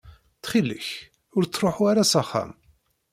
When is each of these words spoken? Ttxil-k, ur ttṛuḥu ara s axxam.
Ttxil-k, 0.37 0.87
ur 1.35 1.43
ttṛuḥu 1.45 1.83
ara 1.91 2.09
s 2.11 2.13
axxam. 2.21 2.51